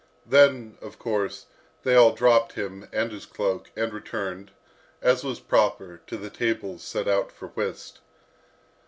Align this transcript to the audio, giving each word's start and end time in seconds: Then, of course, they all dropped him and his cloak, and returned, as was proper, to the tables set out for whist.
Then, 0.25 0.79
of 0.81 0.97
course, 0.97 1.45
they 1.83 1.93
all 1.93 2.11
dropped 2.11 2.53
him 2.53 2.87
and 2.91 3.11
his 3.11 3.27
cloak, 3.27 3.69
and 3.75 3.93
returned, 3.93 4.49
as 4.99 5.23
was 5.23 5.39
proper, 5.39 6.01
to 6.07 6.17
the 6.17 6.31
tables 6.31 6.81
set 6.83 7.07
out 7.07 7.31
for 7.31 7.49
whist. 7.49 7.99